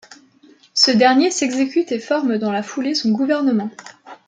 [0.73, 3.69] Ce dernier s'exécute et forme dans la foulée son gouvernement.